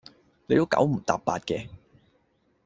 [0.47, 1.69] 你都九唔搭八嘅